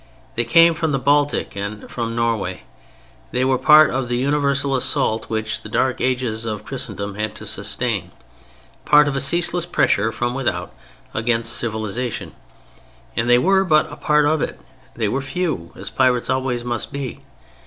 [0.33, 2.63] They came from the Baltic and from Norway.
[3.29, 7.45] They were part of the universal assault which the Dark Ages of Christendom had to
[7.45, 8.09] sustain:
[8.83, 10.73] part of a ceaseless pressure from without
[11.13, 12.33] against civilization;
[13.15, 14.59] and they were but a part of it.
[14.95, 17.19] They were few, as pirates always must be.